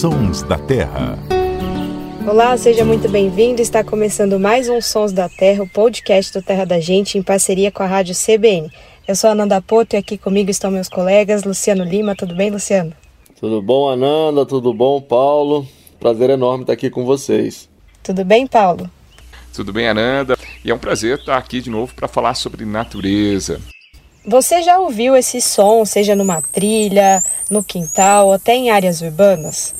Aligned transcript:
Sons 0.00 0.40
da 0.40 0.56
Terra. 0.56 1.18
Olá, 2.26 2.56
seja 2.56 2.86
muito 2.86 3.06
bem-vindo. 3.06 3.60
Está 3.60 3.84
começando 3.84 4.40
mais 4.40 4.66
um 4.66 4.80
Sons 4.80 5.12
da 5.12 5.28
Terra, 5.28 5.62
o 5.62 5.68
podcast 5.68 6.32
do 6.32 6.42
Terra 6.42 6.64
da 6.64 6.80
Gente, 6.80 7.18
em 7.18 7.22
parceria 7.22 7.70
com 7.70 7.82
a 7.82 7.86
Rádio 7.86 8.14
CBN. 8.14 8.70
Eu 9.06 9.14
sou 9.14 9.28
a 9.28 9.34
Ananda 9.34 9.60
Poto 9.60 9.94
e 9.94 9.98
aqui 9.98 10.16
comigo 10.16 10.50
estão 10.50 10.70
meus 10.70 10.88
colegas 10.88 11.44
Luciano 11.44 11.84
Lima. 11.84 12.16
Tudo 12.16 12.34
bem, 12.34 12.48
Luciano? 12.48 12.94
Tudo 13.38 13.60
bom, 13.60 13.90
Ananda? 13.90 14.46
Tudo 14.46 14.72
bom, 14.72 15.02
Paulo? 15.02 15.68
Prazer 15.98 16.30
enorme 16.30 16.62
estar 16.62 16.72
aqui 16.72 16.88
com 16.88 17.04
vocês. 17.04 17.68
Tudo 18.02 18.24
bem, 18.24 18.46
Paulo? 18.46 18.90
Tudo 19.52 19.70
bem, 19.70 19.86
Ananda? 19.86 20.34
E 20.64 20.70
é 20.70 20.74
um 20.74 20.78
prazer 20.78 21.18
estar 21.18 21.36
aqui 21.36 21.60
de 21.60 21.68
novo 21.68 21.94
para 21.94 22.08
falar 22.08 22.32
sobre 22.32 22.64
natureza. 22.64 23.60
Você 24.26 24.62
já 24.62 24.78
ouviu 24.78 25.14
esse 25.14 25.42
som, 25.42 25.84
seja 25.84 26.16
numa 26.16 26.40
trilha, 26.40 27.22
no 27.50 27.62
quintal, 27.62 28.32
até 28.32 28.54
em 28.54 28.70
áreas 28.70 29.02
urbanas? 29.02 29.79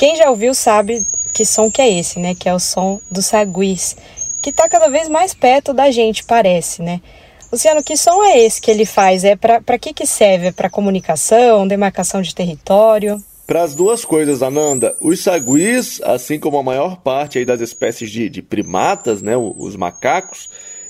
Quem 0.00 0.16
já 0.16 0.30
ouviu 0.30 0.54
sabe 0.54 1.04
que 1.34 1.44
som 1.44 1.70
que 1.70 1.82
é 1.82 1.98
esse, 1.98 2.18
né? 2.18 2.34
Que 2.34 2.48
é 2.48 2.54
o 2.54 2.58
som 2.58 2.98
do 3.10 3.20
saguis, 3.20 3.94
que 4.40 4.48
está 4.48 4.66
cada 4.66 4.88
vez 4.88 5.10
mais 5.10 5.34
perto 5.34 5.74
da 5.74 5.90
gente, 5.90 6.24
parece, 6.24 6.80
né? 6.80 7.02
Luciano, 7.52 7.84
que 7.84 7.98
som 7.98 8.24
é 8.24 8.38
esse 8.38 8.62
que 8.62 8.70
ele 8.70 8.86
faz? 8.86 9.24
É 9.24 9.36
para 9.36 9.78
que 9.78 9.92
que 9.92 10.06
serve? 10.06 10.46
É 10.46 10.52
para 10.52 10.70
comunicação, 10.70 11.68
demarcação 11.68 12.22
de 12.22 12.34
território? 12.34 13.22
Para 13.46 13.62
as 13.62 13.74
duas 13.74 14.02
coisas, 14.02 14.42
Ananda, 14.42 14.96
os 15.02 15.22
saguis, 15.22 16.00
assim 16.02 16.40
como 16.40 16.56
a 16.56 16.62
maior 16.62 17.02
parte 17.02 17.44
das 17.44 17.60
espécies 17.60 18.10
de, 18.10 18.30
de 18.30 18.40
primatas, 18.40 19.20
né, 19.20 19.36
os 19.36 19.76
macacos, 19.76 20.48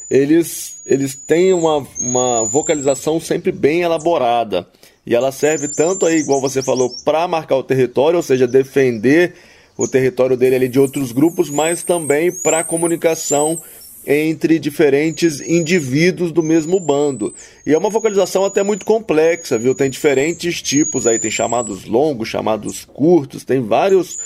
eles, 0.08 0.76
eles 0.86 1.16
têm 1.16 1.52
uma, 1.52 1.84
uma 1.98 2.44
vocalização 2.44 3.18
sempre 3.18 3.50
bem 3.50 3.80
elaborada. 3.80 4.68
E 5.06 5.14
ela 5.14 5.32
serve 5.32 5.68
tanto 5.68 6.06
aí, 6.06 6.18
igual 6.18 6.40
você 6.40 6.62
falou, 6.62 6.94
para 7.04 7.26
marcar 7.26 7.56
o 7.56 7.62
território, 7.62 8.16
ou 8.16 8.22
seja, 8.22 8.46
defender 8.46 9.34
o 9.76 9.88
território 9.88 10.36
dele 10.36 10.56
ali 10.56 10.68
de 10.68 10.78
outros 10.78 11.10
grupos, 11.10 11.48
mas 11.48 11.82
também 11.82 12.30
para 12.30 12.62
comunicação 12.62 13.60
entre 14.06 14.58
diferentes 14.58 15.40
indivíduos 15.40 16.32
do 16.32 16.42
mesmo 16.42 16.80
bando. 16.80 17.34
E 17.66 17.72
é 17.72 17.78
uma 17.78 17.90
vocalização 17.90 18.44
até 18.44 18.62
muito 18.62 18.84
complexa, 18.84 19.58
viu? 19.58 19.74
Tem 19.74 19.90
diferentes 19.90 20.62
tipos 20.62 21.06
aí, 21.06 21.18
tem 21.18 21.30
chamados 21.30 21.84
longos, 21.84 22.28
chamados 22.28 22.84
curtos, 22.84 23.44
tem 23.44 23.60
vários 23.60 24.16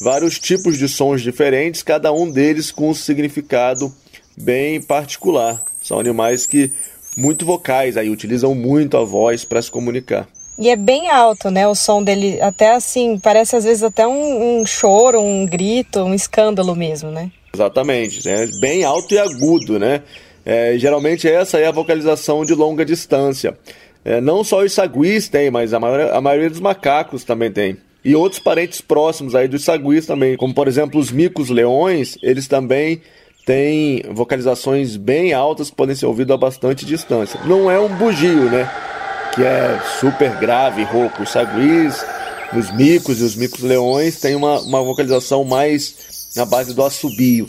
vários 0.00 0.38
tipos 0.38 0.76
de 0.76 0.88
sons 0.88 1.22
diferentes, 1.22 1.82
cada 1.82 2.12
um 2.12 2.30
deles 2.30 2.70
com 2.70 2.90
um 2.90 2.94
significado 2.94 3.92
bem 4.36 4.80
particular. 4.80 5.62
São 5.82 5.98
animais 5.98 6.46
que 6.46 6.70
muito 7.16 7.46
vocais 7.46 7.96
aí 7.96 8.10
utilizam 8.10 8.54
muito 8.54 8.96
a 8.96 9.04
voz 9.04 9.44
para 9.44 9.62
se 9.62 9.70
comunicar. 9.70 10.28
E 10.58 10.70
é 10.70 10.76
bem 10.76 11.10
alto, 11.10 11.50
né? 11.50 11.68
O 11.68 11.74
som 11.74 12.02
dele, 12.02 12.40
até 12.40 12.74
assim, 12.74 13.18
parece 13.18 13.56
às 13.56 13.64
vezes 13.64 13.82
até 13.82 14.06
um, 14.06 14.60
um 14.60 14.66
choro, 14.66 15.20
um 15.20 15.44
grito, 15.44 16.00
um 16.00 16.14
escândalo 16.14 16.74
mesmo, 16.74 17.10
né? 17.10 17.30
Exatamente, 17.54 18.26
né? 18.26 18.46
bem 18.60 18.84
alto 18.84 19.12
e 19.12 19.18
agudo, 19.18 19.78
né? 19.78 20.02
É, 20.44 20.78
geralmente 20.78 21.28
essa 21.28 21.58
é 21.58 21.66
a 21.66 21.72
vocalização 21.72 22.44
de 22.44 22.54
longa 22.54 22.84
distância. 22.84 23.56
É, 24.04 24.20
não 24.20 24.44
só 24.44 24.62
os 24.62 24.72
saguis 24.72 25.28
tem, 25.28 25.50
mas 25.50 25.74
a 25.74 25.80
maioria, 25.80 26.12
a 26.12 26.20
maioria 26.20 26.48
dos 26.48 26.60
macacos 26.60 27.24
também 27.24 27.50
tem. 27.50 27.76
E 28.04 28.14
outros 28.14 28.38
parentes 28.38 28.80
próximos 28.80 29.34
aí 29.34 29.48
dos 29.48 29.64
saguis 29.64 30.06
também, 30.06 30.36
como 30.36 30.54
por 30.54 30.68
exemplo 30.68 31.00
os 31.00 31.10
micos-leões, 31.10 32.16
eles 32.22 32.46
também 32.46 33.02
têm 33.46 34.02
vocalizações 34.10 34.96
bem 34.96 35.32
altas 35.32 35.70
que 35.70 35.76
podem 35.76 35.94
ser 35.94 36.04
ouvidas 36.04 36.34
a 36.34 36.36
bastante 36.36 36.84
distância. 36.84 37.40
Não 37.44 37.70
é 37.70 37.78
um 37.78 37.88
bugio, 37.88 38.50
né? 38.50 38.68
Que 39.32 39.44
é 39.44 39.80
super 40.00 40.36
grave, 40.36 40.82
rouco. 40.82 41.22
Os 41.22 41.30
saguis, 41.30 42.04
os 42.54 42.72
micos 42.72 43.20
e 43.20 43.22
os 43.22 43.36
micos-leões 43.36 44.20
têm 44.20 44.34
uma, 44.34 44.60
uma 44.60 44.82
vocalização 44.82 45.44
mais 45.44 46.32
na 46.34 46.44
base 46.44 46.74
do 46.74 46.82
assobio. 46.82 47.48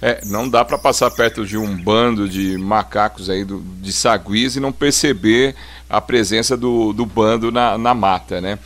É, 0.00 0.20
não 0.24 0.48
dá 0.48 0.64
para 0.64 0.78
passar 0.78 1.10
perto 1.10 1.46
de 1.46 1.56
um 1.56 1.76
bando 1.76 2.28
de 2.28 2.56
macacos 2.58 3.28
aí 3.30 3.44
do, 3.44 3.60
de 3.80 3.92
saguis 3.92 4.56
e 4.56 4.60
não 4.60 4.72
perceber 4.72 5.54
a 5.88 6.00
presença 6.00 6.56
do, 6.56 6.92
do 6.92 7.04
bando 7.04 7.50
na, 7.50 7.76
na 7.76 7.92
mata, 7.94 8.40
né? 8.40 8.58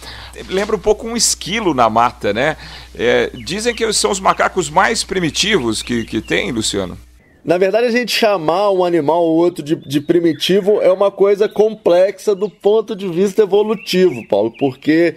Lembra 0.48 0.76
um 0.76 0.81
pouco 0.81 1.06
um 1.06 1.16
esquilo 1.16 1.72
na 1.72 1.88
mata, 1.88 2.32
né? 2.32 2.56
É, 2.94 3.31
dizem 3.44 3.75
que 3.75 3.91
são 3.92 4.10
os 4.10 4.20
macacos 4.20 4.69
mais 4.69 5.03
primitivos 5.03 5.82
que, 5.82 6.04
que 6.04 6.20
tem, 6.20 6.53
Luciano. 6.53 6.98
Na 7.44 7.59
verdade, 7.59 7.86
a 7.86 7.91
gente 7.91 8.10
chamar 8.10 8.71
um 8.71 8.84
animal 8.84 9.22
ou 9.22 9.36
outro 9.36 9.62
de, 9.62 9.76
de 9.76 10.00
primitivo 10.00 10.81
é 10.81 10.91
uma 10.91 11.10
coisa 11.10 11.47
complexa 11.47 12.34
do 12.34 12.48
ponto 12.48 12.97
de 12.97 13.06
vista 13.06 13.42
evolutivo, 13.42 14.26
Paulo, 14.28 14.50
porque 14.59 15.16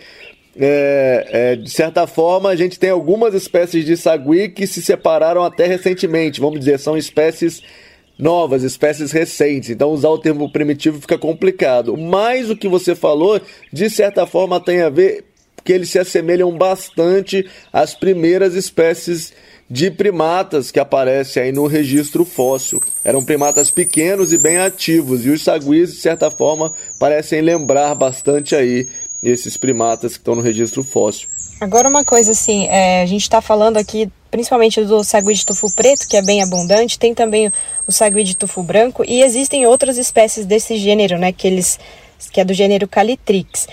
é, 0.60 1.28
é, 1.30 1.56
de 1.56 1.70
certa 1.70 2.08
forma, 2.08 2.50
a 2.50 2.56
gente 2.56 2.80
tem 2.80 2.90
algumas 2.90 3.34
espécies 3.34 3.86
de 3.86 3.96
sagui 3.96 4.50
que 4.50 4.66
se 4.66 4.82
separaram 4.82 5.44
até 5.44 5.68
recentemente. 5.68 6.42
Vamos 6.42 6.60
dizer, 6.60 6.80
são 6.80 6.98
espécies 6.98 7.62
novas, 8.18 8.64
espécies 8.64 9.12
recentes. 9.12 9.70
Então, 9.70 9.92
usar 9.92 10.10
o 10.10 10.18
termo 10.18 10.52
primitivo 10.52 11.00
fica 11.00 11.18
complicado. 11.18 11.96
Mas 11.96 12.50
o 12.50 12.56
que 12.56 12.68
você 12.68 12.96
falou, 12.96 13.40
de 13.72 13.90
certa 13.90 14.26
forma, 14.26 14.60
tem 14.60 14.82
a 14.82 14.90
ver 14.90 15.26
que 15.64 15.74
eles 15.74 15.90
se 15.90 16.00
assemelham 16.00 16.58
bastante 16.58 17.46
às 17.72 17.94
primeiras 17.94 18.56
espécies 18.56 19.34
de 19.70 19.92
primatas 19.92 20.72
que 20.72 20.80
aparecem 20.80 21.44
aí 21.44 21.52
no 21.52 21.68
registro 21.68 22.24
fóssil. 22.24 22.82
Eram 23.04 23.24
primatas 23.24 23.70
pequenos 23.70 24.32
e 24.32 24.38
bem 24.38 24.58
ativos, 24.58 25.26
e 25.26 25.30
os 25.30 25.44
saguis, 25.44 25.94
de 25.94 26.00
certa 26.00 26.32
forma, 26.32 26.72
parecem 26.98 27.42
lembrar 27.42 27.94
bastante 27.96 28.56
aí 28.56 28.88
esses 29.22 29.58
primatas 29.58 30.14
que 30.14 30.20
estão 30.20 30.36
no 30.36 30.42
registro 30.42 30.84
fóssil. 30.84 31.28
Agora 31.60 31.90
uma 31.90 32.06
coisa 32.06 32.32
assim, 32.32 32.68
é, 32.68 33.02
a 33.02 33.06
gente 33.06 33.24
está 33.24 33.42
falando 33.42 33.78
aqui 33.78 34.12
principalmente 34.30 34.84
do 34.84 35.04
sagui 35.04 35.34
de 35.34 35.46
tufo 35.46 35.74
preto, 35.74 36.08
que 36.08 36.18
é 36.18 36.22
bem 36.22 36.44
abundante, 36.44 37.00
tem 37.00 37.14
também 37.14 37.52
o 37.88 37.92
sagui 37.92 38.24
de 38.24 38.36
tufo 38.36 38.62
branco 38.62 39.04
e 39.08 39.22
existem 39.22 39.66
outras 39.66 39.98
espécies 39.98 40.46
desse 40.46 40.78
gênero, 40.78 41.18
né, 41.18 41.32
que 41.32 41.48
eles 41.48 41.80
que 42.32 42.42
é 42.42 42.46
do 42.46 42.54
gênero 42.54 42.88
Calitrix. 42.88 43.68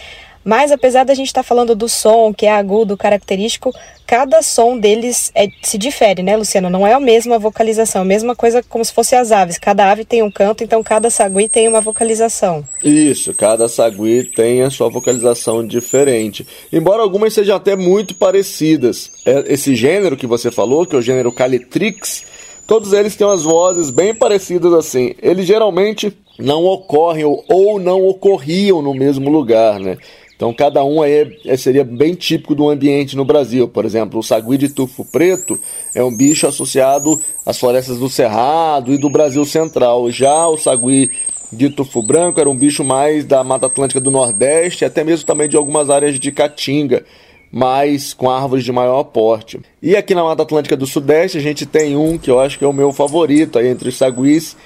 Mas 0.45 0.71
apesar 0.71 1.05
da 1.05 1.15
gente 1.15 1.29
estar 1.29 1.43
tá 1.43 1.49
falando 1.49 1.75
do 1.75 1.89
som, 1.89 2.33
que 2.35 2.47
é 2.47 2.53
agudo, 2.53 2.97
característico, 2.97 3.73
cada 4.07 4.43
som 4.43 4.79
deles 4.79 5.33
é, 5.35 5.49
se 5.63 5.79
difere, 5.79 6.23
né, 6.23 6.37
Luciano? 6.37 6.69
Não 6.69 6.87
é 6.87 6.93
a 6.93 7.01
mesma 7.01 7.39
vocalização, 7.39 8.03
a 8.03 8.05
mesma 8.05 8.37
coisa 8.37 8.63
como 8.63 8.85
se 8.85 8.93
fosse 8.93 9.17
as 9.17 9.33
aves. 9.33 9.59
Cada 9.59 9.91
ave 9.91 10.05
tem 10.05 10.23
um 10.23 10.31
canto, 10.31 10.63
então 10.63 10.83
cada 10.83 11.09
sagui 11.09 11.49
tem 11.49 11.67
uma 11.67 11.81
vocalização. 11.81 12.63
Isso, 12.83 13.33
cada 13.35 13.69
sagui 13.69 14.25
tem 14.25 14.63
a 14.63 14.71
sua 14.71 14.91
vocalização 14.91 15.67
diferente. 15.67 16.47
Embora 16.73 17.03
algumas 17.03 17.33
sejam 17.33 17.57
até 17.57 17.75
muito 17.75 18.15
parecidas. 18.15 19.11
É, 19.25 19.53
esse 19.55 19.75
gênero 19.75 20.17
que 20.17 20.27
você 20.27 20.51
falou, 20.51 20.85
que 20.85 20.95
é 20.95 20.99
o 20.99 21.03
gênero 21.03 21.33
Calitrix, 21.33 22.25
todos 22.67 22.93
eles 22.93 23.17
têm 23.17 23.27
umas 23.27 23.43
vozes 23.43 23.91
bem 23.91 24.15
parecidas 24.15 24.73
assim. 24.75 25.15
Eles 25.23 25.47
geralmente 25.47 26.15
não 26.39 26.65
ocorrem 26.65 27.25
ou 27.25 27.79
não 27.79 28.05
ocorriam 28.07 28.83
no 28.83 28.93
mesmo 28.93 29.31
lugar, 29.31 29.79
né? 29.79 29.97
Então, 30.37 30.53
cada 30.53 30.85
um 30.85 31.01
aí 31.01 31.37
é, 31.45 31.57
seria 31.57 31.85
bem 31.85 32.15
típico 32.15 32.55
do 32.55 32.69
ambiente 32.69 33.17
no 33.17 33.25
Brasil. 33.25 33.69
Por 33.69 33.85
exemplo, 33.85 34.19
o 34.19 34.23
sagui 34.23 34.59
de 34.59 34.69
tufo 34.69 35.05
preto 35.05 35.59
é 35.95 36.03
um 36.03 36.15
bicho 36.15 36.47
associado 36.47 37.21
às 37.47 37.59
florestas 37.59 37.99
do 37.99 38.09
Cerrado 38.09 38.93
e 38.93 38.99
do 38.99 39.09
Brasil 39.09 39.45
Central. 39.45 40.11
Já 40.11 40.49
o 40.49 40.59
sagui 40.59 41.11
de 41.53 41.71
tufo 41.71 42.03
branco 42.03 42.41
era 42.41 42.51
um 42.51 42.57
bicho 42.57 42.83
mais 42.83 43.25
da 43.25 43.45
Mata 43.45 43.67
Atlântica 43.67 44.01
do 44.01 44.11
Nordeste, 44.11 44.85
até 44.85 45.05
mesmo 45.05 45.25
também 45.25 45.49
de 45.49 45.57
algumas 45.57 45.89
áreas 45.89 46.19
de 46.19 46.33
Caatinga, 46.33 47.05
mas 47.51 48.13
com 48.13 48.29
árvores 48.29 48.65
de 48.65 48.73
maior 48.73 49.05
porte. 49.05 49.61
E 49.81 49.97
aqui 49.97 50.15
na 50.15 50.25
Mata 50.25 50.43
Atlântica 50.43 50.77
do 50.77 50.87
Sudeste 50.87 51.39
a 51.39 51.41
gente 51.41 51.65
tem 51.65 51.97
um 51.97 52.19
que 52.19 52.31
eu 52.31 52.41
acho 52.41 52.59
que 52.59 52.65
é 52.65 52.69
o 52.69 52.73
meu 52.73 52.93
favorito 52.93 53.59
aí 53.59 53.69
entre 53.69 53.89
os 53.89 53.97
saguis, 53.97 54.57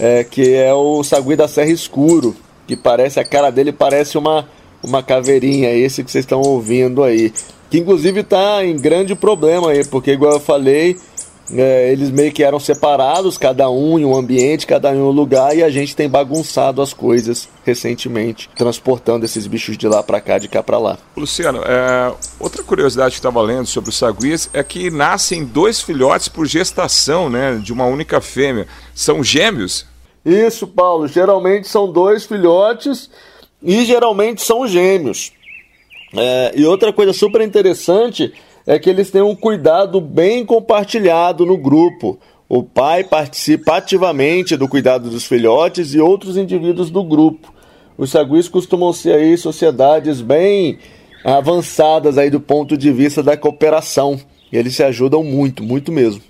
é, 0.00 0.24
que 0.24 0.52
é 0.54 0.74
o 0.74 1.04
sagui 1.04 1.36
da 1.36 1.46
Serra 1.46 1.70
Escuro, 1.70 2.34
que 2.66 2.76
parece, 2.76 3.20
a 3.20 3.24
cara 3.24 3.50
dele 3.50 3.72
parece 3.72 4.18
uma 4.18 4.48
uma 4.82 5.02
caveirinha, 5.02 5.70
esse 5.70 6.02
que 6.02 6.10
vocês 6.10 6.24
estão 6.24 6.40
ouvindo 6.40 7.02
aí. 7.02 7.32
Que 7.70 7.78
inclusive 7.78 8.20
está 8.20 8.64
em 8.64 8.76
grande 8.76 9.14
problema 9.14 9.70
aí, 9.70 9.84
porque 9.84 10.12
igual 10.12 10.32
eu 10.32 10.40
falei, 10.40 10.96
é, 11.50 11.92
eles 11.92 12.10
meio 12.10 12.32
que 12.32 12.42
eram 12.42 12.58
separados, 12.58 13.36
cada 13.36 13.68
um 13.70 13.98
em 13.98 14.04
um 14.04 14.16
ambiente, 14.16 14.66
cada 14.66 14.90
um 14.90 14.94
em 14.94 15.00
um 15.00 15.10
lugar, 15.10 15.56
e 15.56 15.62
a 15.62 15.70
gente 15.70 15.94
tem 15.94 16.08
bagunçado 16.08 16.80
as 16.80 16.92
coisas 16.92 17.48
recentemente, 17.64 18.48
transportando 18.56 19.24
esses 19.24 19.46
bichos 19.46 19.76
de 19.76 19.86
lá 19.88 20.02
para 20.02 20.20
cá, 20.20 20.38
de 20.38 20.48
cá 20.48 20.62
para 20.62 20.78
lá. 20.78 20.98
Luciano, 21.16 21.60
é, 21.64 22.12
outra 22.38 22.62
curiosidade 22.62 23.12
que 23.12 23.18
estava 23.18 23.40
lendo 23.42 23.66
sobre 23.66 23.90
os 23.90 23.96
saguias 23.96 24.48
é 24.52 24.62
que 24.62 24.90
nascem 24.90 25.44
dois 25.44 25.80
filhotes 25.80 26.28
por 26.28 26.46
gestação, 26.46 27.28
né, 27.28 27.60
de 27.62 27.72
uma 27.72 27.86
única 27.86 28.20
fêmea. 28.20 28.66
São 28.94 29.22
gêmeos? 29.22 29.86
Isso, 30.24 30.66
Paulo. 30.66 31.08
Geralmente 31.08 31.68
são 31.68 31.90
dois 31.90 32.24
filhotes 32.24 33.10
e 33.62 33.84
geralmente 33.84 34.42
são 34.42 34.66
gêmeos. 34.66 35.32
É, 36.16 36.52
e 36.54 36.64
outra 36.64 36.92
coisa 36.92 37.12
super 37.12 37.40
interessante 37.40 38.32
é 38.66 38.78
que 38.78 38.90
eles 38.90 39.10
têm 39.10 39.22
um 39.22 39.34
cuidado 39.34 40.00
bem 40.00 40.44
compartilhado 40.44 41.46
no 41.46 41.56
grupo. 41.56 42.18
O 42.48 42.62
pai 42.62 43.02
participa 43.02 43.76
ativamente 43.76 44.56
do 44.56 44.68
cuidado 44.68 45.08
dos 45.08 45.24
filhotes 45.24 45.94
e 45.94 46.00
outros 46.00 46.36
indivíduos 46.36 46.90
do 46.90 47.02
grupo. 47.02 47.52
os 47.96 48.10
saguis 48.10 48.48
costumam 48.48 48.92
ser 48.92 49.14
aí 49.14 49.36
sociedades 49.36 50.20
bem 50.20 50.78
avançadas 51.24 52.18
aí 52.18 52.30
do 52.30 52.40
ponto 52.40 52.76
de 52.76 52.90
vista 52.92 53.22
da 53.22 53.36
cooperação. 53.36 54.20
Eles 54.52 54.74
se 54.74 54.82
ajudam 54.82 55.24
muito, 55.24 55.62
muito 55.62 55.90
mesmo. 55.90 56.22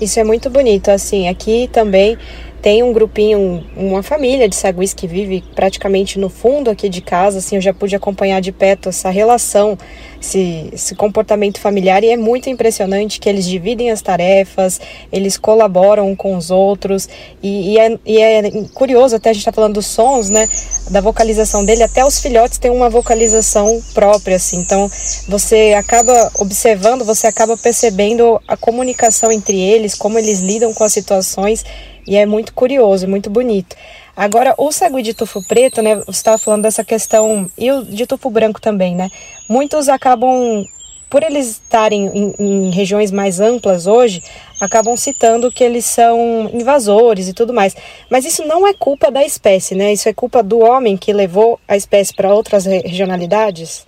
Isso 0.00 0.18
é 0.18 0.24
muito 0.24 0.50
bonito, 0.50 0.88
assim, 0.90 1.28
aqui 1.28 1.68
também 1.72 2.18
tem 2.62 2.80
um 2.80 2.92
grupinho, 2.92 3.66
uma 3.76 4.04
família 4.04 4.48
de 4.48 4.54
saguis 4.54 4.94
que 4.94 5.08
vive 5.08 5.42
praticamente 5.52 6.16
no 6.16 6.28
fundo 6.28 6.70
aqui 6.70 6.88
de 6.88 7.00
casa, 7.00 7.38
assim, 7.38 7.56
eu 7.56 7.60
já 7.60 7.74
pude 7.74 7.96
acompanhar 7.96 8.40
de 8.40 8.52
perto 8.52 8.88
essa 8.88 9.10
relação, 9.10 9.76
esse, 10.20 10.70
esse 10.72 10.94
comportamento 10.94 11.58
familiar 11.58 12.04
e 12.04 12.10
é 12.10 12.16
muito 12.16 12.48
impressionante 12.48 13.18
que 13.18 13.28
eles 13.28 13.46
dividem 13.46 13.90
as 13.90 14.00
tarefas, 14.00 14.80
eles 15.12 15.36
colaboram 15.36 16.14
com 16.14 16.36
os 16.36 16.52
outros 16.52 17.08
e, 17.42 17.72
e, 17.72 17.78
é, 17.80 17.98
e 18.06 18.18
é, 18.18 18.42
curioso, 18.72 19.16
até 19.16 19.30
a 19.30 19.32
gente 19.32 19.40
está 19.40 19.52
falando 19.52 19.74
dos 19.74 19.86
sons, 19.86 20.30
né, 20.30 20.48
da 20.88 21.00
vocalização 21.00 21.64
dele, 21.64 21.82
até 21.82 22.04
os 22.04 22.20
filhotes 22.20 22.58
têm 22.58 22.70
uma 22.70 22.88
vocalização 22.88 23.82
própria, 23.92 24.36
assim, 24.36 24.58
então 24.60 24.88
você 25.26 25.74
acaba 25.76 26.30
observando, 26.38 27.04
você 27.04 27.26
acaba 27.26 27.56
percebendo 27.56 28.40
a 28.46 28.56
comunicação 28.56 29.32
entre 29.32 29.58
eles, 29.60 29.96
como 29.96 30.16
eles 30.16 30.38
lidam 30.38 30.72
com 30.72 30.84
as 30.84 30.92
situações 30.92 31.64
e 32.06 32.16
é 32.16 32.26
muito 32.26 32.52
curioso, 32.52 33.08
muito 33.08 33.30
bonito. 33.30 33.76
Agora, 34.16 34.54
o 34.58 34.70
sagui 34.70 35.02
de 35.02 35.14
tufo 35.14 35.42
preto, 35.46 35.80
né? 35.80 35.96
Você 35.96 36.10
estava 36.10 36.38
falando 36.38 36.62
dessa 36.62 36.84
questão, 36.84 37.50
e 37.56 37.70
o 37.70 37.82
de 37.82 38.06
tufo 38.06 38.28
branco 38.28 38.60
também, 38.60 38.94
né? 38.94 39.10
Muitos 39.48 39.88
acabam, 39.88 40.64
por 41.08 41.22
eles 41.22 41.52
estarem 41.52 42.06
em, 42.08 42.34
em 42.38 42.70
regiões 42.70 43.10
mais 43.10 43.40
amplas 43.40 43.86
hoje, 43.86 44.22
acabam 44.60 44.96
citando 44.96 45.50
que 45.50 45.64
eles 45.64 45.86
são 45.86 46.50
invasores 46.52 47.28
e 47.28 47.32
tudo 47.32 47.54
mais. 47.54 47.74
Mas 48.10 48.26
isso 48.26 48.44
não 48.46 48.66
é 48.66 48.74
culpa 48.74 49.10
da 49.10 49.24
espécie, 49.24 49.74
né? 49.74 49.92
Isso 49.92 50.08
é 50.08 50.12
culpa 50.12 50.42
do 50.42 50.58
homem 50.58 50.96
que 50.96 51.12
levou 51.12 51.58
a 51.66 51.76
espécie 51.76 52.14
para 52.14 52.34
outras 52.34 52.66
regionalidades? 52.66 53.86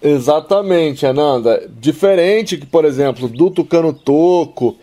Exatamente, 0.00 1.04
Ananda. 1.06 1.68
Diferente 1.80 2.56
por 2.58 2.84
exemplo, 2.84 3.28
do 3.28 3.50
tucano 3.50 3.92
toco 3.92 4.76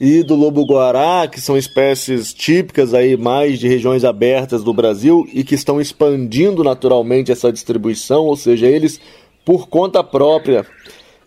e 0.00 0.22
do 0.22 0.36
lobo-guará, 0.36 1.26
que 1.26 1.40
são 1.40 1.56
espécies 1.56 2.32
típicas 2.32 2.94
aí 2.94 3.16
mais 3.16 3.58
de 3.58 3.66
regiões 3.66 4.04
abertas 4.04 4.62
do 4.62 4.72
Brasil 4.72 5.28
e 5.32 5.42
que 5.42 5.56
estão 5.56 5.80
expandindo 5.80 6.62
naturalmente 6.62 7.32
essa 7.32 7.52
distribuição, 7.52 8.24
ou 8.26 8.36
seja, 8.36 8.66
eles 8.66 9.00
por 9.44 9.68
conta 9.68 10.04
própria 10.04 10.64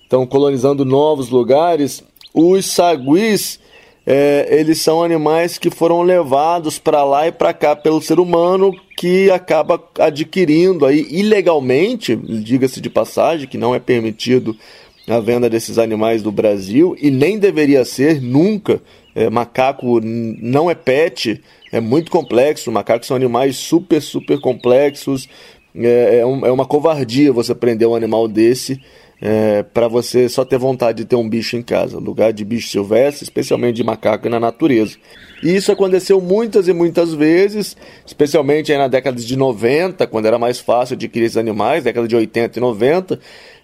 estão 0.03 0.25
colonizando 0.25 0.85
novos 0.85 1.29
lugares. 1.29 2.03
Os 2.33 2.65
saguis, 2.65 3.59
é, 4.05 4.47
eles 4.49 4.79
são 4.79 5.03
animais 5.03 5.57
que 5.57 5.69
foram 5.69 6.01
levados 6.01 6.79
para 6.79 7.03
lá 7.03 7.27
e 7.27 7.31
para 7.31 7.53
cá 7.53 7.75
pelo 7.75 8.01
ser 8.01 8.19
humano, 8.19 8.73
que 8.97 9.29
acaba 9.31 9.81
adquirindo 9.99 10.85
aí 10.85 11.07
ilegalmente, 11.09 12.15
diga-se 12.15 12.79
de 12.79 12.89
passagem, 12.89 13.47
que 13.47 13.57
não 13.57 13.75
é 13.75 13.79
permitido 13.79 14.55
a 15.07 15.19
venda 15.19 15.49
desses 15.49 15.77
animais 15.77 16.21
do 16.21 16.31
Brasil 16.31 16.95
e 16.99 17.09
nem 17.09 17.37
deveria 17.37 17.83
ser 17.85 18.21
nunca. 18.21 18.81
É, 19.13 19.29
macaco 19.29 19.99
não 20.01 20.71
é 20.71 20.75
pet, 20.75 21.41
é 21.71 21.79
muito 21.79 22.11
complexo. 22.11 22.71
Macacos 22.71 23.07
são 23.07 23.17
animais 23.17 23.57
super, 23.57 24.01
super 24.01 24.39
complexos. 24.39 25.27
É, 25.75 26.19
é, 26.19 26.25
um, 26.25 26.45
é 26.45 26.51
uma 26.51 26.65
covardia 26.65 27.31
você 27.31 27.55
prender 27.55 27.87
um 27.87 27.95
animal 27.95 28.27
desse 28.27 28.79
é, 29.21 29.61
para 29.61 29.87
você 29.87 30.27
só 30.27 30.43
ter 30.43 30.57
vontade 30.57 30.99
de 30.99 31.05
ter 31.05 31.15
um 31.15 31.29
bicho 31.29 31.55
em 31.55 31.61
casa, 31.61 31.99
lugar 31.99 32.33
de 32.33 32.43
bicho 32.43 32.69
silvestre, 32.69 33.23
especialmente 33.23 33.75
de 33.75 33.83
macaco 33.83 34.27
na 34.27 34.39
natureza. 34.39 34.97
E 35.43 35.55
isso 35.55 35.71
aconteceu 35.71 36.19
muitas 36.19 36.67
e 36.67 36.73
muitas 36.73 37.13
vezes, 37.13 37.77
especialmente 38.05 38.75
na 38.75 38.87
década 38.87 39.21
de 39.21 39.37
90, 39.37 40.07
quando 40.07 40.25
era 40.25 40.39
mais 40.39 40.59
fácil 40.59 40.95
adquirir 40.95 41.25
esses 41.25 41.37
animais, 41.37 41.83
década 41.83 42.07
de 42.07 42.15
80 42.15 42.57
e 42.57 42.61
90 42.61 43.19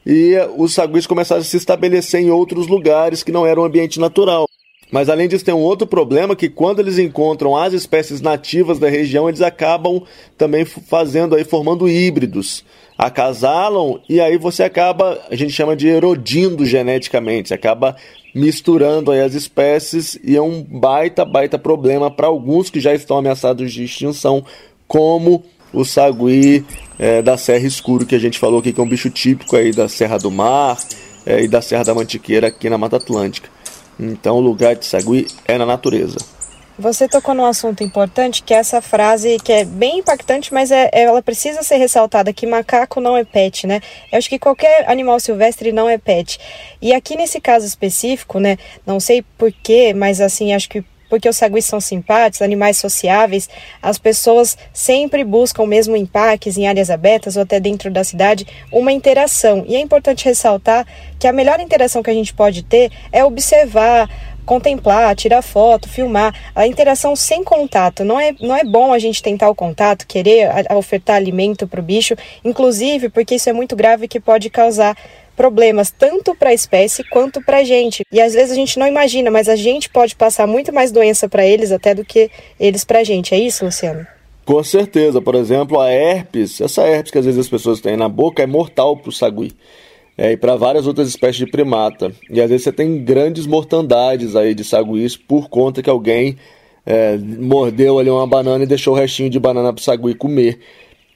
e 0.09 0.37
os 0.55 0.73
saguis 0.73 1.05
começaram 1.05 1.41
a 1.41 1.43
se 1.43 1.57
estabelecer 1.57 2.21
em 2.21 2.31
outros 2.31 2.65
lugares 2.65 3.23
que 3.23 3.31
não 3.31 3.45
eram 3.45 3.65
ambiente 3.65 3.99
natural. 3.99 4.47
Mas 4.89 5.09
além 5.09 5.27
disso, 5.27 5.43
tem 5.43 5.53
um 5.53 5.59
outro 5.59 5.85
problema 5.85 6.33
que 6.33 6.47
quando 6.47 6.79
eles 6.79 6.97
encontram 6.97 7.57
as 7.57 7.73
espécies 7.73 8.21
nativas 8.21 8.79
da 8.79 8.87
região, 8.87 9.27
eles 9.27 9.41
acabam 9.41 10.01
também 10.37 10.63
fazendo 10.63 11.35
aí, 11.35 11.43
formando 11.43 11.89
híbridos. 11.89 12.63
Acasalam 12.97 13.99
e 14.07 14.21
aí 14.21 14.37
você 14.37 14.63
acaba, 14.63 15.19
a 15.29 15.35
gente 15.35 15.51
chama 15.51 15.75
de 15.75 15.89
erodindo 15.89 16.65
geneticamente, 16.65 17.53
acaba 17.53 17.97
misturando 18.33 19.11
aí 19.11 19.19
as 19.19 19.33
espécies 19.33 20.17
e 20.23 20.37
é 20.37 20.41
um 20.41 20.63
baita, 20.63 21.25
baita 21.25 21.59
problema 21.59 22.09
para 22.09 22.27
alguns 22.27 22.69
que 22.69 22.79
já 22.79 22.93
estão 22.93 23.17
ameaçados 23.17 23.73
de 23.73 23.83
extinção, 23.83 24.45
como 24.87 25.43
o 25.73 25.83
sagui 25.83 26.65
é, 26.97 27.21
da 27.21 27.37
Serra 27.37 27.65
Escuro, 27.65 28.05
que 28.05 28.15
a 28.15 28.19
gente 28.19 28.39
falou 28.39 28.59
aqui, 28.59 28.73
que 28.73 28.79
é 28.79 28.83
um 28.83 28.89
bicho 28.89 29.09
típico 29.09 29.55
aí 29.55 29.71
da 29.71 29.87
Serra 29.87 30.17
do 30.17 30.31
Mar 30.31 30.77
é, 31.25 31.43
e 31.43 31.47
da 31.47 31.61
Serra 31.61 31.83
da 31.83 31.93
Mantiqueira 31.93 32.47
aqui 32.47 32.69
na 32.69 32.77
Mata 32.77 32.97
Atlântica. 32.97 33.49
Então 33.99 34.37
o 34.37 34.41
lugar 34.41 34.75
de 34.75 34.85
sagui 34.85 35.27
é 35.45 35.57
na 35.57 35.65
natureza. 35.65 36.17
Você 36.79 37.07
tocou 37.07 37.33
num 37.33 37.45
assunto 37.45 37.83
importante, 37.83 38.43
que 38.43 38.53
é 38.53 38.57
essa 38.57 38.79
frase 38.83 39.37
que 39.43 39.51
é 39.51 39.65
bem 39.65 39.97
impactante, 39.97 40.53
mas 40.53 40.69
é, 40.69 40.87
ela 40.93 41.23
precisa 41.23 41.63
ser 41.63 41.77
ressaltada, 41.77 42.31
que 42.31 42.45
macaco 42.45 43.01
não 43.01 43.17
é 43.17 43.23
pet, 43.23 43.65
né? 43.65 43.81
Eu 44.11 44.19
acho 44.19 44.29
que 44.29 44.37
qualquer 44.37 44.87
animal 44.87 45.19
silvestre 45.19 45.71
não 45.71 45.89
é 45.89 45.97
pet. 45.97 46.39
E 46.79 46.93
aqui 46.93 47.15
nesse 47.15 47.41
caso 47.41 47.65
específico, 47.65 48.39
né, 48.39 48.57
não 48.85 48.99
sei 48.99 49.23
porquê, 49.39 49.91
mas 49.91 50.21
assim, 50.21 50.53
acho 50.53 50.69
que 50.69 50.83
porque 51.09 51.27
os 51.27 51.37
saguis 51.37 51.65
são 51.65 51.79
simpáticos, 51.79 52.41
animais 52.41 52.77
sociáveis, 52.77 53.49
as 53.81 53.97
pessoas 53.97 54.57
sempre 54.73 55.23
buscam, 55.23 55.65
mesmo 55.65 55.95
em 55.95 56.05
parques, 56.05 56.57
em 56.57 56.67
áreas 56.67 56.89
abertas 56.89 57.35
ou 57.35 57.43
até 57.43 57.59
dentro 57.59 57.89
da 57.91 58.03
cidade, 58.03 58.47
uma 58.71 58.91
interação. 58.91 59.63
E 59.67 59.75
é 59.75 59.79
importante 59.79 60.25
ressaltar 60.25 60.85
que 61.19 61.27
a 61.27 61.33
melhor 61.33 61.59
interação 61.59 62.03
que 62.03 62.09
a 62.09 62.13
gente 62.13 62.33
pode 62.33 62.63
ter 62.63 62.91
é 63.11 63.23
observar, 63.23 64.09
contemplar, 64.45 65.13
tirar 65.15 65.41
foto, 65.41 65.89
filmar, 65.89 66.33
a 66.55 66.65
interação 66.65 67.15
sem 67.15 67.43
contato. 67.43 68.05
Não 68.05 68.19
é, 68.19 68.33
não 68.39 68.55
é 68.55 68.63
bom 68.63 68.93
a 68.93 68.97
gente 68.97 69.21
tentar 69.21 69.49
o 69.49 69.55
contato, 69.55 70.07
querer 70.07 70.49
ofertar 70.73 71.17
alimento 71.17 71.67
para 71.67 71.81
o 71.81 71.83
bicho, 71.83 72.15
inclusive 72.43 73.09
porque 73.09 73.35
isso 73.35 73.49
é 73.49 73.53
muito 73.53 73.75
grave 73.75 74.07
que 74.07 74.19
pode 74.19 74.49
causar 74.49 74.95
problemas 75.37 75.91
tanto 75.91 76.35
para 76.35 76.49
a 76.49 76.53
espécie 76.53 77.03
quanto 77.03 77.39
para 77.41 77.59
a 77.59 77.63
gente. 77.63 78.03
E 78.11 78.19
às 78.19 78.33
vezes 78.33 78.51
a 78.51 78.55
gente 78.55 78.79
não 78.79 78.87
imagina, 78.87 79.29
mas 79.29 79.47
a 79.47 79.55
gente 79.55 79.87
pode 79.87 80.15
passar 80.15 80.47
muito 80.47 80.73
mais 80.73 80.91
doença 80.91 81.29
para 81.29 81.45
eles 81.45 81.71
até 81.71 81.93
do 81.93 82.03
que 82.03 82.29
eles 82.59 82.83
para 82.83 82.99
a 82.99 83.03
gente. 83.03 83.35
É 83.35 83.37
isso, 83.37 83.63
Luciano? 83.63 84.05
Com 84.43 84.63
certeza. 84.63 85.21
Por 85.21 85.35
exemplo, 85.35 85.79
a 85.79 85.91
herpes, 85.91 86.59
essa 86.59 86.81
herpes 86.87 87.11
que 87.11 87.19
às 87.19 87.25
vezes 87.25 87.39
as 87.39 87.49
pessoas 87.49 87.79
têm 87.79 87.95
na 87.95 88.09
boca 88.09 88.41
é 88.41 88.47
mortal 88.47 88.97
para 88.97 89.09
o 89.09 89.13
sagui. 89.13 89.53
É, 90.17 90.31
e 90.31 90.37
para 90.37 90.55
várias 90.55 90.87
outras 90.87 91.07
espécies 91.07 91.45
de 91.45 91.51
primata. 91.51 92.11
E 92.31 92.41
às 92.41 92.49
vezes 92.49 92.63
você 92.63 92.71
tem 92.71 93.03
grandes 93.03 93.45
mortandades 93.45 94.35
aí 94.35 94.55
de 94.55 94.63
saguis 94.63 95.15
por 95.15 95.47
conta 95.47 95.83
que 95.83 95.89
alguém 95.89 96.35
é, 96.83 97.17
mordeu 97.17 97.99
ali 97.99 98.09
uma 98.09 98.25
banana 98.25 98.63
e 98.63 98.67
deixou 98.67 98.95
o 98.95 98.97
restinho 98.97 99.29
de 99.29 99.39
banana 99.39 99.71
para 99.71 99.79
o 99.79 99.83
sagui 99.83 100.15
comer. 100.15 100.57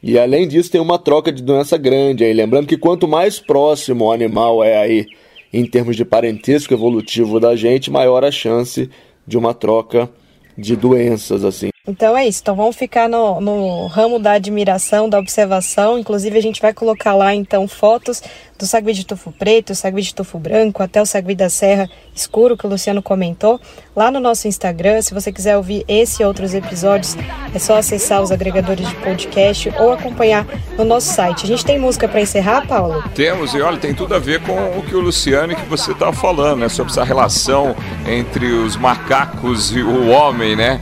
E 0.04 0.18
além 0.18 0.48
disso, 0.48 0.72
tem 0.72 0.82
uma 0.82 0.98
troca 0.98 1.32
de 1.32 1.44
doença 1.44 1.78
grande 1.78 2.24
aí. 2.24 2.34
Lembrando 2.34 2.68
que 2.68 2.78
quanto 2.78 3.08
mais 3.08 3.40
próximo 3.40 4.06
o 4.06 4.12
animal 4.12 4.64
é 4.64 4.78
aí, 4.78 5.08
em 5.52 5.66
termos 5.66 5.96
de 5.96 6.06
parentesco 6.06 6.74
evolutivo 6.74 7.40
da 7.40 7.56
gente, 7.56 7.92
maior 7.92 8.24
a 8.24 8.32
chance 8.32 8.90
de 9.28 9.38
uma 9.38 9.54
troca 9.54 10.10
de 10.58 10.76
doenças, 10.76 11.44
assim. 11.44 11.71
Então 11.88 12.16
é 12.16 12.28
isso. 12.28 12.42
Então 12.42 12.56
vamos 12.56 12.76
ficar 12.76 13.10
no, 13.10 13.42
no 13.42 13.88
ramo 13.88 14.20
da 14.20 14.34
admiração, 14.34 15.10
da 15.10 15.18
observação. 15.18 15.98
Inclusive 15.98 16.38
a 16.38 16.42
gente 16.42 16.62
vai 16.62 16.74
colocar 16.74 17.16
lá 17.16 17.34
então 17.34 17.68
fotos 17.68 18.22
do 18.58 18.68
sagui 18.68 18.94
de 18.94 19.04
tufo 19.04 19.32
preto, 19.32 19.74
sagui 19.74 20.04
de 20.04 20.14
tufo 20.14 20.38
branco, 20.38 20.84
até 20.84 21.02
o 21.02 21.06
sagui 21.08 21.34
da 21.34 21.50
serra 21.50 21.90
escuro 22.14 22.56
que 22.56 22.68
o 22.68 22.70
Luciano 22.70 23.02
comentou, 23.02 23.60
lá 23.96 24.12
no 24.12 24.20
nosso 24.20 24.48
Instagram. 24.48 25.02
Se 25.02 25.12
você 25.12 25.32
quiser 25.32 25.58
ouvir 25.58 25.84
esse 25.88 26.22
e 26.22 26.26
outros 26.26 26.54
episódios, 26.54 27.18
é 27.56 27.58
só 27.58 27.78
acessar 27.78 28.22
os 28.22 28.32
agregadores 28.32 28.88
de 28.88 28.96
podcast 28.98 29.74
ou 29.80 29.92
acompanhar 29.92 30.46
no 30.78 30.86
nosso 30.86 31.12
site. 31.12 31.46
A 31.46 31.48
gente 31.48 31.66
tem 31.66 31.80
música 31.80 32.08
para 32.08 32.22
encerrar, 32.22 32.68
Paulo? 32.68 33.04
Temos, 33.16 33.56
e 33.56 33.62
olha, 33.62 33.78
tem 33.78 33.96
tudo 33.96 34.14
a 34.14 34.20
ver 34.20 34.42
com 34.42 34.78
o 34.78 34.84
que 34.84 34.96
o 34.96 35.00
Luciano 35.00 35.54
e 35.54 35.56
que 35.56 35.66
você 35.66 35.94
estava 35.94 36.14
falando, 36.14 36.60
né? 36.60 36.70
Sobre 36.70 36.92
essa 36.92 37.04
relação 37.04 37.76
entre 38.08 38.46
os 38.46 38.76
macacos 38.76 39.76
e 39.76 39.82
o 39.82 40.10
homem, 40.10 40.56
né? 40.56 40.80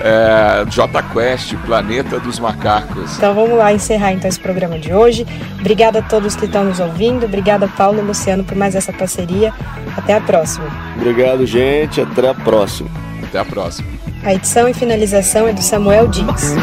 É, 0.00 0.64
J 0.66 1.02
Quest, 1.02 1.54
Planeta 1.64 2.18
dos 2.18 2.38
Macacos. 2.38 3.16
Então 3.16 3.34
vamos 3.34 3.56
lá 3.56 3.72
encerrar 3.72 4.12
então 4.12 4.28
esse 4.28 4.40
programa 4.40 4.78
de 4.78 4.92
hoje. 4.92 5.26
Obrigada 5.58 6.00
a 6.00 6.02
todos 6.02 6.34
que 6.34 6.46
estão 6.46 6.64
nos 6.64 6.80
ouvindo. 6.80 7.26
Obrigada, 7.26 7.68
Paulo 7.68 7.98
e 7.98 8.02
Luciano, 8.02 8.44
por 8.44 8.56
mais 8.56 8.74
essa 8.74 8.92
parceria. 8.92 9.52
Até 9.96 10.14
a 10.14 10.20
próxima. 10.20 10.66
Obrigado, 10.96 11.46
gente. 11.46 12.00
Até 12.00 12.28
a 12.28 12.34
próxima. 12.34 12.90
Até 13.22 13.38
a 13.38 13.44
próxima. 13.44 13.88
A 14.22 14.34
edição 14.34 14.68
e 14.68 14.74
finalização 14.74 15.48
é 15.48 15.52
do 15.52 15.62
Samuel 15.62 16.08
Dix. 16.08 16.54